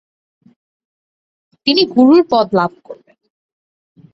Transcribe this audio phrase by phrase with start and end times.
[1.67, 3.15] তিনি গুরুর পদ লাভ করেন।